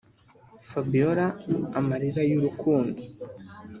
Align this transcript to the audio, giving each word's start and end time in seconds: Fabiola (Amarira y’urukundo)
Fabiola 0.69 1.27
(Amarira 1.79 2.21
y’urukundo) 2.29 3.01